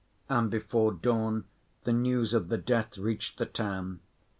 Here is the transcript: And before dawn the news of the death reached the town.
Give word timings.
And 0.29 0.49
before 0.49 0.91
dawn 0.93 1.43
the 1.83 1.93
news 1.93 2.33
of 2.33 2.47
the 2.49 2.57
death 2.57 2.97
reached 2.97 3.37
the 3.37 3.45
town. 3.45 3.99